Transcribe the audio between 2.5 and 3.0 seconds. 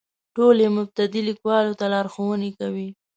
کوي.